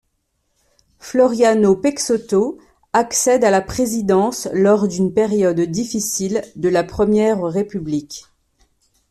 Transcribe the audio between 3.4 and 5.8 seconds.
à la présidence lors d'une période